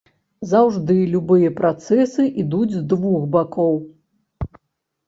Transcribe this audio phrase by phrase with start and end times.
[0.53, 3.81] Заўжды любыя працэсы ідуць з двух бакоў.